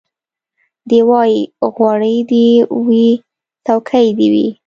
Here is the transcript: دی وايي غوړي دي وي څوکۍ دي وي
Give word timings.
دی 0.89 0.99
وايي 1.09 1.39
غوړي 1.75 2.17
دي 2.31 2.47
وي 2.85 3.07
څوکۍ 3.65 4.07
دي 4.17 4.27
وي 4.33 4.47